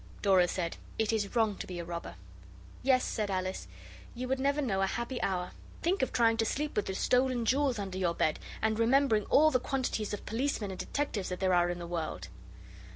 [0.23, 2.15] Dora said, 'It is wrong to be a robber.'
[2.81, 3.67] 'Yes,' said Alice,
[4.15, 5.51] 'you would never know a happy hour.
[5.83, 9.51] Think of trying to sleep with the stolen jewels under your bed, and remembering all
[9.51, 12.29] the quantities of policemen and detectives that there are in the world!